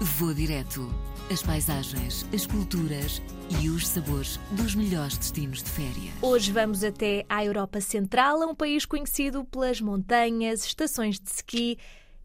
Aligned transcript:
Vou 0.00 0.32
direto. 0.32 0.88
As 1.28 1.42
paisagens, 1.42 2.24
as 2.32 2.46
culturas 2.46 3.20
e 3.60 3.68
os 3.68 3.84
sabores 3.84 4.38
dos 4.52 4.76
melhores 4.76 5.18
destinos 5.18 5.60
de 5.60 5.68
férias. 5.68 6.14
Hoje 6.22 6.52
vamos 6.52 6.84
até 6.84 7.26
à 7.28 7.44
Europa 7.44 7.80
Central, 7.80 8.48
um 8.48 8.54
país 8.54 8.86
conhecido 8.86 9.44
pelas 9.44 9.80
montanhas, 9.80 10.64
estações 10.64 11.18
de 11.18 11.28
ski 11.28 11.78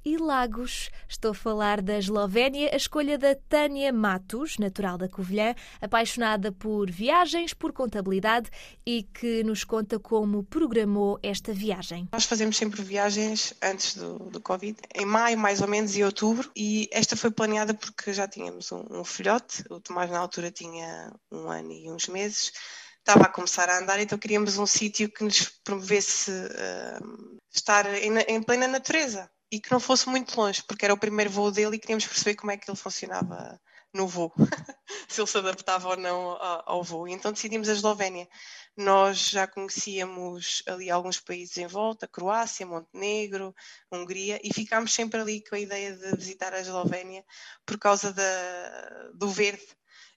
e 0.05 0.17
lagos. 0.17 0.89
Estou 1.07 1.31
a 1.31 1.35
falar 1.35 1.81
da 1.81 1.97
Eslovénia, 1.97 2.69
a 2.73 2.75
escolha 2.75 3.17
da 3.17 3.35
Tânia 3.35 3.91
Matos, 3.93 4.57
natural 4.57 4.97
da 4.97 5.07
Covilhã, 5.07 5.55
apaixonada 5.81 6.51
por 6.51 6.89
viagens, 6.91 7.53
por 7.53 7.71
contabilidade 7.71 8.49
e 8.85 9.03
que 9.03 9.43
nos 9.43 9.63
conta 9.63 9.97
como 9.99 10.43
programou 10.43 11.19
esta 11.23 11.53
viagem. 11.53 12.07
Nós 12.11 12.25
fazemos 12.25 12.57
sempre 12.57 12.81
viagens 12.81 13.53
antes 13.61 13.95
do, 13.95 14.19
do 14.19 14.41
Covid, 14.41 14.77
em 14.95 15.05
maio 15.05 15.37
mais 15.37 15.61
ou 15.61 15.67
menos 15.67 15.95
e 15.95 16.03
outubro, 16.03 16.51
e 16.55 16.89
esta 16.91 17.15
foi 17.15 17.31
planeada 17.31 17.73
porque 17.73 18.11
já 18.11 18.27
tínhamos 18.27 18.71
um, 18.71 18.85
um 18.89 19.03
filhote, 19.03 19.63
o 19.69 19.79
Tomás 19.79 20.09
na 20.09 20.19
altura 20.19 20.51
tinha 20.51 21.13
um 21.31 21.49
ano 21.49 21.71
e 21.71 21.89
uns 21.89 22.07
meses, 22.07 22.51
estava 22.99 23.25
a 23.25 23.29
começar 23.29 23.69
a 23.69 23.79
andar, 23.79 23.99
então 23.99 24.17
queríamos 24.17 24.57
um 24.57 24.65
sítio 24.65 25.09
que 25.09 25.23
nos 25.23 25.49
promovesse 25.63 26.31
uh, 26.31 27.39
estar 27.53 27.85
em, 27.95 28.17
em 28.19 28.41
plena 28.41 28.67
natureza 28.67 29.29
e 29.53 29.59
que 29.59 29.71
não 29.71 29.79
fosse 29.79 30.09
muito 30.09 30.35
longe, 30.35 30.63
porque 30.63 30.83
era 30.83 30.95
o 30.95 30.97
primeiro 30.97 31.29
voo 31.29 31.51
dele 31.51 31.75
e 31.75 31.79
queríamos 31.79 32.07
perceber 32.07 32.33
como 32.33 32.51
é 32.51 32.57
que 32.57 32.67
ele 32.67 32.75
funcionava 32.75 33.61
no 33.93 34.07
voo, 34.07 34.33
se 35.07 35.21
ele 35.21 35.27
se 35.27 35.37
adaptava 35.37 35.89
ou 35.89 35.95
não 35.95 36.35
ao, 36.65 36.81
voo. 36.81 37.07
Então 37.07 37.31
decidimos 37.31 37.69
a 37.69 37.73
Eslovénia. 37.73 38.27
Nós 38.75 39.29
já 39.29 39.45
conhecíamos 39.45 40.63
ali 40.65 40.89
alguns 40.89 41.19
países 41.19 41.55
em 41.57 41.67
volta, 41.67 42.07
Croácia, 42.07 42.65
Montenegro, 42.65 43.53
Hungria, 43.91 44.41
e 44.43 44.51
ficámos 44.51 44.91
sempre 44.91 45.21
ali 45.21 45.43
com 45.47 45.53
a 45.53 45.59
ideia 45.59 45.95
de 45.95 46.15
visitar 46.15 46.51
a 46.51 46.59
Eslovénia 46.59 47.23
por 47.63 47.77
causa 47.77 48.11
da, 48.11 49.11
do 49.13 49.29
verde 49.29 49.67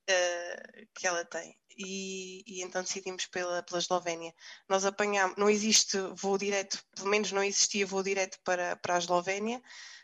uh, 0.09 0.87
que 0.95 1.07
ela 1.07 1.27
tem 1.27 1.55
e, 1.77 2.43
e, 2.47 2.63
então 2.63 2.83
decidimos 2.83 3.27
pela, 3.27 3.63
pela 3.63 3.79
Eslovénia. 3.79 4.33
Nós 4.69 4.85
apanhámos, 4.85 5.37
não 5.37 5.51
existe 5.51 5.99
voo 6.15 6.39
direto, 6.39 6.83
pelo 6.95 7.09
menos 7.09 7.33
não 7.33 7.43
existia 7.43 7.87
voo 7.87 8.03
direto 8.03 8.39
para, 8.45 8.77
para 8.77 8.95
a 8.95 8.99
Eslovénia, 8.99 9.63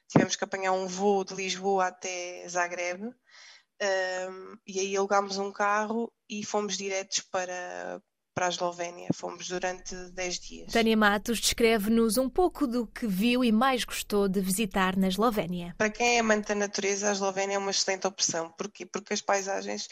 tivemos 0.09 0.37
que 0.37 0.45
apanhar 0.45 0.73
um 0.73 0.87
voo 0.87 1.25
de 1.25 1.35
Lisboa 1.35 1.87
até 1.87 2.47
Zagreb, 2.49 3.03
um, 3.05 4.57
e 4.67 4.79
aí 4.79 4.97
alugámos 4.97 5.39
um 5.39 5.51
carro 5.51 6.13
e 6.29 6.45
fomos 6.45 6.77
diretos 6.77 7.21
para, 7.21 8.01
para 8.35 8.47
a 8.47 8.49
Eslovénia. 8.49 9.09
Fomos 9.15 9.49
durante 9.49 9.95
10 9.95 10.39
dias. 10.39 10.73
Tânia 10.73 10.97
Matos 10.97 11.41
descreve-nos 11.41 12.17
um 12.17 12.29
pouco 12.29 12.67
do 12.67 12.87
que 12.87 13.07
viu 13.07 13.45
e 13.45 13.51
mais 13.51 13.85
gostou 13.85 14.29
de 14.29 14.41
visitar 14.41 14.97
na 14.97 15.09
Eslovénia. 15.09 15.75
Para 15.77 15.91
quem 15.91 16.17
é 16.17 16.21
amante 16.21 16.49
da 16.49 16.55
natureza, 16.55 17.09
a 17.09 17.13
Eslovénia 17.13 17.57
é 17.57 17.59
uma 17.59 17.71
excelente 17.71 18.07
opção. 18.07 18.51
Porquê? 18.57 18.87
Porque 18.87 19.15
as 19.15 19.21
paisagens 19.21 19.89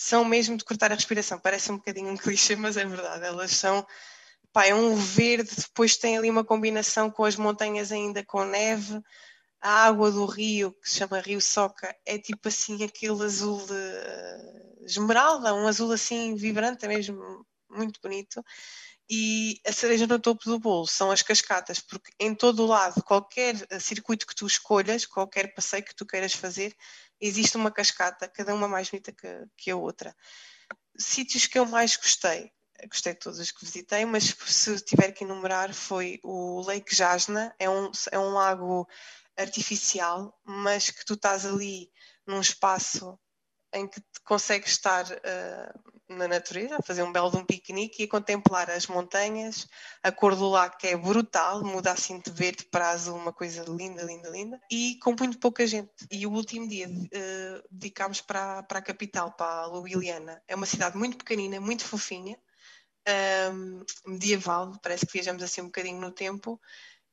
são 0.00 0.24
mesmo 0.24 0.56
de 0.56 0.64
cortar 0.64 0.90
a 0.90 0.94
respiração. 0.94 1.38
Parece 1.38 1.70
um 1.70 1.76
bocadinho 1.76 2.08
um 2.08 2.16
clichê, 2.16 2.56
mas 2.56 2.78
é 2.78 2.86
verdade. 2.86 3.22
Elas 3.22 3.50
são. 3.50 3.86
Pá, 4.50 4.64
é 4.64 4.74
um 4.74 4.96
verde, 4.96 5.50
depois 5.54 5.98
tem 5.98 6.16
ali 6.16 6.30
uma 6.30 6.42
combinação 6.42 7.10
com 7.10 7.22
as 7.22 7.36
montanhas 7.36 7.92
ainda 7.92 8.24
com 8.24 8.42
neve. 8.42 8.98
A 9.60 9.84
água 9.84 10.10
do 10.10 10.24
rio, 10.24 10.72
que 10.72 10.88
se 10.88 10.96
chama 10.96 11.20
Rio 11.20 11.38
Soca, 11.38 11.94
é 12.06 12.18
tipo 12.18 12.48
assim 12.48 12.82
aquele 12.82 13.22
azul 13.22 13.58
de 13.66 14.86
esmeralda, 14.86 15.54
um 15.54 15.68
azul 15.68 15.92
assim 15.92 16.34
vibrante, 16.34 16.86
é 16.86 16.88
mesmo 16.88 17.46
muito 17.68 18.00
bonito. 18.02 18.42
E 19.12 19.60
a 19.66 19.72
cereja 19.72 20.06
no 20.06 20.20
topo 20.20 20.44
do 20.44 20.60
bolo 20.60 20.86
são 20.86 21.10
as 21.10 21.20
cascatas, 21.20 21.80
porque 21.80 22.12
em 22.20 22.32
todo 22.32 22.62
o 22.62 22.66
lado, 22.66 23.02
qualquer 23.02 23.56
circuito 23.80 24.24
que 24.24 24.36
tu 24.36 24.46
escolhas, 24.46 25.04
qualquer 25.04 25.52
passeio 25.52 25.84
que 25.84 25.96
tu 25.96 26.06
queiras 26.06 26.32
fazer, 26.32 26.76
existe 27.20 27.56
uma 27.56 27.72
cascata, 27.72 28.28
cada 28.28 28.54
uma 28.54 28.68
mais 28.68 28.88
bonita 28.88 29.10
que, 29.10 29.26
que 29.56 29.70
a 29.72 29.76
outra. 29.76 30.14
Sítios 30.96 31.48
que 31.48 31.58
eu 31.58 31.66
mais 31.66 31.96
gostei, 31.96 32.52
gostei 32.88 33.12
de 33.14 33.18
todos 33.18 33.40
os 33.40 33.50
que 33.50 33.64
visitei, 33.64 34.04
mas 34.04 34.32
se 34.46 34.80
tiver 34.84 35.10
que 35.10 35.24
enumerar 35.24 35.74
foi 35.74 36.20
o 36.22 36.60
Lake 36.60 36.94
Jasna, 36.94 37.52
é 37.58 37.68
um, 37.68 37.90
é 38.12 38.18
um 38.18 38.32
lago 38.32 38.88
artificial, 39.36 40.38
mas 40.44 40.88
que 40.88 41.04
tu 41.04 41.14
estás 41.14 41.44
ali 41.44 41.90
num 42.24 42.40
espaço 42.40 43.18
em 43.72 43.88
que 43.88 44.00
consegues 44.24 44.70
estar 44.70 45.04
uh, 45.04 45.99
na 46.10 46.26
natureza, 46.26 46.76
a 46.76 46.82
fazer 46.82 47.02
um 47.02 47.12
belo 47.12 47.30
de 47.30 47.36
um 47.36 47.44
piquenique 47.44 48.02
e 48.02 48.04
a 48.04 48.08
contemplar 48.08 48.68
as 48.68 48.86
montanhas, 48.88 49.68
a 50.02 50.10
cor 50.10 50.34
do 50.34 50.48
lago 50.48 50.76
que 50.76 50.88
é 50.88 50.96
brutal, 50.96 51.64
muda 51.64 51.92
assim 51.92 52.18
de 52.18 52.30
verde 52.30 52.64
para 52.64 52.90
azul, 52.90 53.16
uma 53.16 53.32
coisa 53.32 53.64
linda, 53.68 54.02
linda, 54.02 54.28
linda, 54.28 54.60
e 54.70 54.98
com 55.02 55.14
muito 55.18 55.38
pouca 55.38 55.66
gente. 55.66 55.90
E 56.10 56.26
o 56.26 56.32
último 56.32 56.68
dia 56.68 56.88
uh, 56.88 57.62
dedicámos 57.70 58.20
para, 58.20 58.62
para 58.64 58.80
a 58.80 58.82
capital, 58.82 59.32
para 59.32 59.68
Ljubljana. 59.68 60.42
É 60.48 60.54
uma 60.54 60.66
cidade 60.66 60.96
muito 60.96 61.16
pequenina, 61.16 61.60
muito 61.60 61.84
fofinha, 61.84 62.36
um, 63.52 63.84
medieval, 64.06 64.72
parece 64.82 65.06
que 65.06 65.12
viajamos 65.12 65.42
assim 65.42 65.60
um 65.60 65.66
bocadinho 65.66 66.00
no 66.00 66.10
tempo, 66.10 66.60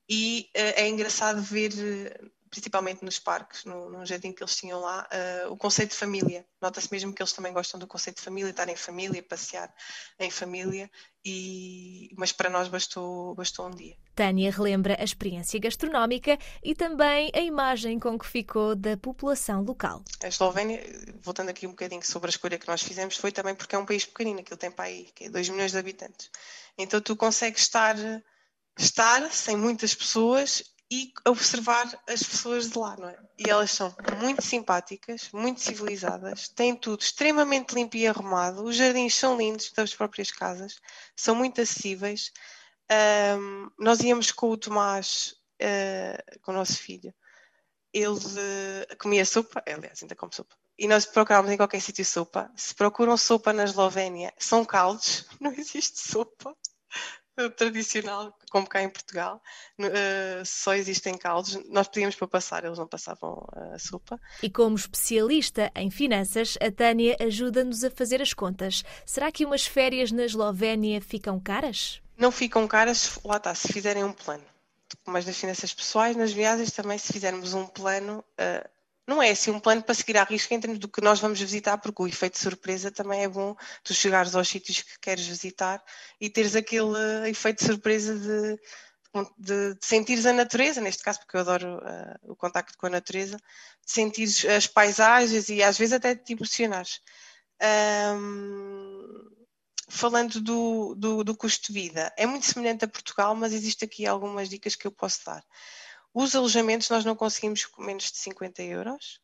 e 0.10 0.50
uh, 0.56 0.74
é 0.76 0.88
engraçado 0.88 1.42
ver 1.42 1.72
principalmente 2.58 3.06
nos 3.06 3.20
parques, 3.20 3.66
no, 3.66 3.88
no 3.90 4.04
jardim 4.04 4.32
que 4.32 4.42
eles 4.42 4.56
tinham 4.56 4.80
lá, 4.82 5.08
uh, 5.46 5.52
o 5.52 5.58
conceito 5.58 5.92
de 5.92 5.96
família. 5.96 6.44
Nota-se 6.60 6.92
mesmo 6.92 7.14
que 7.14 7.22
eles 7.22 7.32
também 7.32 7.54
gostam 7.54 7.80
do 7.80 7.86
conceito 7.86 8.18
de 8.18 8.24
família, 8.24 8.50
estar 8.50 8.68
em 8.68 8.76
família, 8.76 9.22
passear 9.22 9.72
em 10.20 10.32
família, 10.32 10.90
e... 11.24 12.10
mas 12.18 12.32
para 12.32 12.50
nós 12.50 12.68
bastou, 12.68 13.36
bastou 13.36 13.68
um 13.68 13.72
dia. 13.72 13.96
Tânia 14.16 14.50
relembra 14.50 14.98
a 15.00 15.04
experiência 15.04 15.60
gastronómica 15.60 16.40
e 16.64 16.74
também 16.74 17.30
a 17.36 17.40
imagem 17.40 18.00
com 18.00 18.18
que 18.18 18.26
ficou 18.26 18.76
da 18.76 18.98
população 18.98 19.62
local. 19.62 20.04
A 20.24 20.28
Eslovénia, 20.28 20.82
voltando 21.22 21.50
aqui 21.50 21.68
um 21.68 21.72
bocadinho 21.72 22.04
sobre 22.04 22.28
a 22.28 22.32
escolha 22.32 22.58
que 22.58 22.68
nós 22.68 22.82
fizemos, 22.82 23.18
foi 23.18 23.32
também 23.32 23.54
porque 23.54 23.76
é 23.76 23.78
um 23.78 23.86
país 23.86 24.04
pequenino, 24.04 24.40
aquilo 24.40 24.58
tem 24.58 24.72
para 24.72 24.86
aí 24.86 25.08
2 25.30 25.50
milhões 25.50 25.72
de 25.72 25.78
habitantes. 25.78 26.32
Então 26.76 27.00
tu 27.00 27.16
consegues 27.16 27.62
estar, 27.62 27.96
estar 28.76 29.32
sem 29.32 29.56
muitas 29.56 29.94
pessoas 29.94 30.64
e 30.90 31.12
observar 31.28 31.86
as 32.08 32.24
pessoas 32.24 32.70
de 32.70 32.78
lá, 32.78 32.96
não 32.98 33.10
é? 33.10 33.18
E 33.38 33.50
elas 33.50 33.72
são 33.72 33.94
muito 34.22 34.42
simpáticas, 34.42 35.30
muito 35.34 35.60
civilizadas, 35.60 36.48
têm 36.48 36.76
tudo 36.76 37.02
extremamente 37.02 37.76
limpo 37.76 37.98
e 37.98 38.08
arrumado, 38.08 38.64
os 38.64 38.76
jardins 38.76 39.14
são 39.14 39.38
lindos 39.38 39.72
das 39.72 39.94
próprias 39.94 40.32
casas, 40.32 40.80
são 41.16 41.36
muito 41.36 41.60
acessíveis. 41.60 42.32
Um, 43.38 43.70
nós 43.78 44.00
íamos 44.00 44.32
com 44.32 44.50
o 44.50 44.58
Tomás, 44.58 45.36
uh, 45.62 46.40
com 46.42 46.52
o 46.52 46.56
nosso 46.56 46.78
filho, 46.78 47.14
ele 47.94 48.08
uh, 48.08 48.98
comia 48.98 49.26
sopa, 49.26 49.62
aliás, 49.68 50.02
ainda 50.02 50.16
come 50.16 50.34
sopa. 50.34 50.56
E 50.80 50.88
nós 50.88 51.06
procurávamos 51.06 51.52
em 51.52 51.58
qualquer 51.58 51.82
sítio 51.82 52.06
sopa. 52.06 52.52
Se 52.56 52.74
procuram 52.74 53.18
sopa 53.18 53.52
na 53.52 53.64
Eslovénia, 53.64 54.34
são 54.38 54.64
caldos, 54.64 55.26
não 55.42 55.52
existe 55.52 56.00
sopa 56.00 56.56
tradicional, 57.56 58.36
como 58.50 58.68
cá 58.68 58.82
em 58.82 58.90
Portugal, 58.90 59.42
uh, 59.80 60.46
só 60.46 60.74
existem 60.74 61.18
caldos. 61.18 61.56
Nós 61.70 61.88
pedíamos 61.88 62.16
para 62.16 62.28
passar, 62.28 62.66
eles 62.66 62.78
não 62.78 62.88
passavam 62.88 63.48
a 63.74 63.80
sopa. 63.80 64.20
E 64.42 64.50
como 64.50 64.76
especialista 64.76 65.72
em 65.76 65.90
finanças, 65.90 66.58
a 66.62 66.72
Tânia 66.72 67.16
ajuda-nos 67.20 67.84
a 67.84 67.92
fazer 67.92 68.22
as 68.22 68.34
contas. 68.34 68.84
Será 69.06 69.32
que 69.32 69.46
umas 69.46 69.66
férias 69.66 70.12
na 70.12 70.26
Eslovénia 70.26 71.02
ficam 71.02 71.40
caras? 71.40 72.02
Não 72.18 72.32
ficam 72.32 72.68
caras, 72.68 73.20
lá 73.24 73.38
está, 73.38 73.54
se 73.54 73.72
fizerem 73.72 74.04
um 74.04 74.12
plano. 74.12 74.44
Mas 75.06 75.26
nas 75.26 75.38
finanças 75.38 75.74
pessoais, 75.74 76.16
nas 76.16 76.32
viagens 76.32 76.72
também, 76.72 76.98
se 76.98 77.12
fizermos 77.12 77.54
um 77.54 77.66
plano, 77.68 78.24
uh, 78.40 78.70
não 79.08 79.24
é 79.24 79.32
assim 79.32 79.52
um 79.52 79.60
plano 79.60 79.82
para 79.82 79.96
seguir 79.96 80.18
à 80.18 80.24
risca 80.24 80.54
em 80.54 80.60
termos 80.60 80.80
do 80.80 80.90
que 80.90 81.02
nós 81.02 81.20
vamos 81.20 81.40
visitar, 81.40 81.78
porque 81.78 82.02
o 82.02 82.08
efeito 82.08 82.34
de 82.34 82.40
surpresa 82.40 82.92
também 82.92 83.24
é 83.24 83.28
bom 83.28 83.56
tu 83.84 83.94
chegares 83.94 84.36
aos 84.36 84.50
sítios 84.50 84.82
que 84.82 85.00
queres 85.00 85.26
visitar 85.26 85.82
e 86.20 86.30
teres 86.30 86.56
aquele 86.56 87.30
efeito 87.30 87.60
de 87.60 87.66
surpresa 87.66 88.14
de, 88.20 88.60
de, 89.40 89.74
de 89.76 89.86
sentires 89.86 90.26
a 90.26 90.34
natureza, 90.34 90.82
neste 90.82 91.04
caso, 91.04 91.20
porque 91.20 91.38
eu 91.38 91.42
adoro 91.42 91.78
uh, 91.78 92.32
o 92.32 92.36
contacto 92.36 92.78
com 92.78 92.88
a 92.88 92.90
natureza, 92.90 93.38
de 93.38 93.92
sentires 93.92 94.44
as 94.46 94.68
paisagens 94.68 95.48
e 95.50 95.64
às 95.64 95.78
vezes 95.78 95.94
até 95.94 96.14
te 96.14 96.34
emocionares. 96.34 97.00
Um, 98.20 99.38
falando 99.90 100.42
do, 100.42 100.96
do, 100.96 101.24
do 101.24 101.36
custo 101.36 101.72
de 101.72 101.80
vida, 101.80 102.14
é 102.18 102.26
muito 102.26 102.46
semelhante 102.46 102.84
a 102.84 102.90
Portugal, 102.90 103.34
mas 103.36 103.54
existe 103.54 103.86
aqui 103.86 104.06
algumas 104.06 104.50
dicas 104.50 104.76
que 104.76 104.86
eu 104.86 104.92
posso 104.92 105.26
dar. 105.26 105.44
Os 106.20 106.34
alojamentos 106.34 106.90
nós 106.90 107.06
não 107.06 107.16
conseguimos 107.16 107.64
com 107.68 107.84
menos 107.84 108.06
de 108.12 108.18
50 108.18 108.64
euros. 108.64 109.22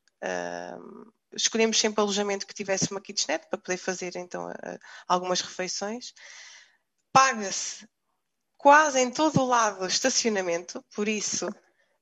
Escolhemos 1.36 1.80
sempre 1.80 2.00
alojamento 2.00 2.46
que 2.46 2.54
tivesse 2.54 2.92
uma 2.92 3.02
kitchenette 3.02 3.48
para 3.50 3.58
poder 3.58 3.78
fazer 3.78 4.16
então 4.16 4.48
uh, 4.48 4.80
algumas 5.08 5.42
refeições. 5.42 6.14
Paga-se 7.12 7.90
quase 8.56 9.00
em 9.00 9.10
todo 9.10 9.42
o 9.42 9.48
lado 9.48 9.88
estacionamento, 9.88 10.86
por 10.94 11.08
isso 11.08 11.50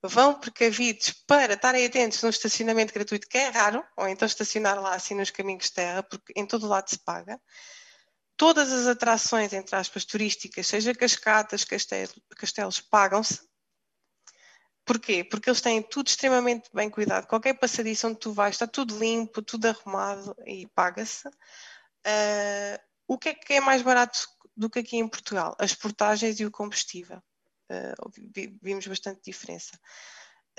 vão 0.04 0.38
precavidos 0.38 1.14
para 1.26 1.54
estarem 1.54 1.86
atentos 1.86 2.22
no 2.22 2.30
estacionamento 2.30 2.94
gratuito, 2.94 3.30
que 3.30 3.38
é 3.38 3.48
raro, 3.48 3.82
ou 3.96 4.10
então 4.10 4.26
estacionar 4.26 4.78
lá 4.82 4.94
assim 4.94 5.16
nos 5.16 5.30
caminhos 5.30 5.68
de 5.68 5.72
terra, 5.72 6.04
porque 6.04 6.34
em 6.36 6.46
todo 6.46 6.66
o 6.66 6.70
lado 6.70 6.90
se 6.90 7.00
paga. 7.00 7.40
Todas 8.36 8.70
as 8.74 8.88
atrações, 8.88 9.54
entre 9.54 9.74
aspas, 9.74 10.04
turísticas, 10.04 10.68
seja 10.68 10.94
cascatas, 10.94 11.64
castelos, 11.64 12.14
castelos 12.36 12.82
pagam-se 12.82 13.50
Porquê? 14.92 15.24
Porque 15.24 15.50
eles 15.50 15.62
têm 15.62 15.82
tudo 15.82 16.08
extremamente 16.08 16.70
bem 16.74 16.90
cuidado. 16.90 17.26
Qualquer 17.26 17.54
passadiço 17.54 18.10
onde 18.10 18.20
tu 18.20 18.34
vais 18.34 18.56
está 18.56 18.68
tudo 18.68 19.00
limpo, 19.00 19.42
tudo 19.42 19.68
arrumado 19.68 20.36
e 20.46 20.68
paga-se. 20.76 21.30
Uh, 21.30 22.78
o 23.08 23.18
que 23.18 23.30
é 23.30 23.34
que 23.34 23.54
é 23.54 23.62
mais 23.62 23.82
barato 23.82 24.28
do 24.54 24.70
que 24.70 24.80
aqui 24.80 24.98
em 24.98 25.08
Portugal? 25.08 25.56
As 25.58 25.74
portagens 25.74 26.42
e 26.42 26.46
o 26.46 26.52
combustível. 26.52 27.24
Uh, 27.72 28.12
vimos 28.62 28.86
bastante 28.86 29.22
diferença. 29.24 29.80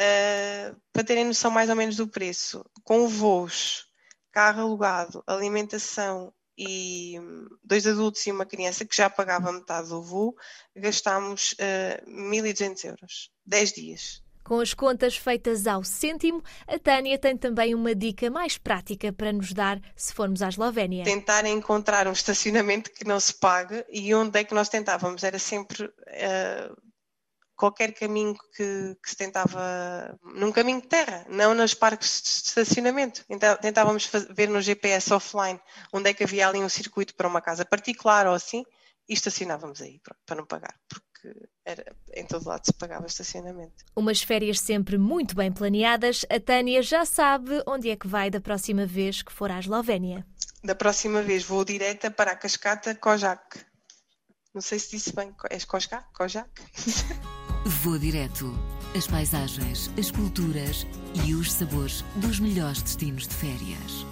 Uh, 0.01 0.81
para 0.95 1.05
terem 1.05 1.27
noção 1.27 1.51
mais 1.51 1.69
ou 1.69 1.77
menos 1.77 1.97
do 1.97 2.09
preço, 2.09 2.65
com 2.85 3.07
voos, 3.09 3.85
carro 4.31 4.63
alugado, 4.63 5.23
alimentação 5.27 6.33
e 6.57 7.17
dois 7.65 7.87
adultos 7.87 8.27
e 8.27 8.33
uma 8.33 8.47
criança 8.47 8.85
que 8.85 8.97
já 8.97 9.09
pagava 9.09 9.53
metade 9.53 9.89
do 9.89 10.03
voo, 10.03 10.35
gastámos 10.77 11.53
uh, 11.53 12.11
1.200 12.11 12.85
euros, 12.85 13.31
10 13.47 13.73
dias. 13.73 14.23
Com 14.45 14.59
as 14.59 14.75
contas 14.75 15.17
feitas 15.17 15.67
ao 15.69 15.85
cêntimo, 15.85 16.43
a 16.67 16.77
Tânia 16.79 17.17
tem 17.17 17.37
também 17.37 17.75
uma 17.75 17.95
dica 17.95 18.29
mais 18.29 18.59
prática 18.59 19.13
para 19.13 19.33
nos 19.33 19.53
dar 19.53 19.81
se 19.95 20.13
formos 20.13 20.43
à 20.43 20.49
Eslovénia. 20.49 21.05
Tentar 21.05 21.47
encontrar 21.47 22.09
um 22.09 22.13
estacionamento 22.13 22.91
que 22.91 23.07
não 23.07 23.21
se 23.21 23.33
pague 23.35 23.85
e 23.89 24.13
onde 24.15 24.41
é 24.41 24.45
que 24.45 24.55
nós 24.55 24.69
tentávamos? 24.69 25.23
Era 25.23 25.39
sempre 25.39 25.85
uh, 25.85 26.77
qualquer 27.57 27.93
caminho 27.93 28.35
que, 28.57 28.97
que, 29.03 29.11
se 29.11 29.17
tentava, 29.17 30.19
num 30.23 30.53
caminho 30.53 30.81
de 30.81 30.89
terra, 30.89 31.25
não 31.29 31.55
nos 31.55 31.75
parques 31.75 32.23
de 32.23 32.29
estacionamento. 32.29 33.25
Então, 33.29 33.57
tentávamos 33.57 34.11
ver 34.31 34.49
no 34.49 34.61
GPS 34.61 35.13
offline 35.13 35.61
onde 35.93 36.11
é 36.11 36.15
que 36.15 36.25
havia 36.25 36.49
ali 36.49 36.59
um 36.59 36.69
circuito 36.69 37.15
para 37.15 37.29
uma 37.29 37.41
casa 37.41 37.65
particular 37.65 38.27
ou 38.27 38.35
assim 38.35 38.65
e 39.09 39.15
estacionávamos 39.15 39.81
aí 39.83 40.01
pronto, 40.01 40.21
para 40.25 40.37
não 40.37 40.47
pagar, 40.47 40.75
porque 40.89 41.49
era, 41.65 41.95
em 42.15 42.27
todo 42.27 42.49
lado 42.49 42.65
se 42.65 42.73
pagava 42.73 43.07
estacionamento. 43.07 43.85
Umas 43.95 44.23
férias 44.23 44.61
sempre 44.61 44.99
muito 44.99 45.35
bem 45.35 45.53
planeadas, 45.53 46.25
a 46.31 46.41
Tânia 46.41 46.83
já 46.83 47.05
sabe 47.05 47.63
onde 47.67 47.91
é 47.91 47.97
que 47.97 48.07
vai 48.07 48.31
da 48.31 48.41
próxima 48.41 48.87
vez 48.87 49.23
que 49.23 49.33
for 49.33 49.51
à 49.51 49.59
Eslovénia. 49.59 50.27
Da 50.65 50.75
próxima 50.75 51.23
vez 51.23 51.43
vou 51.45 51.65
direta 51.65 52.11
para 52.11 52.33
a 52.33 52.37
cascata 52.37 52.95
Kojak. 52.95 53.72
Não 54.55 54.61
sei 54.61 54.79
se 54.79 54.91
disse 54.91 55.15
bem, 55.15 55.35
és 55.51 55.65
Kojak? 55.65 56.05
Kojak? 56.13 56.51
Vou 57.83 57.99
direto. 57.99 58.53
As 58.95 59.07
paisagens, 59.07 59.91
as 59.99 60.11
culturas 60.11 60.87
e 61.25 61.35
os 61.35 61.51
sabores 61.51 62.05
dos 62.17 62.39
melhores 62.39 62.83
destinos 62.83 63.27
de 63.27 63.35
férias. 63.35 64.12